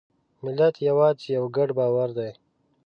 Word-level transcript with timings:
ملت 0.43 0.75
یوازې 0.87 1.27
یو 1.37 1.45
ګډ 1.55 1.69
باور 1.79 2.09
دی. 2.17 2.31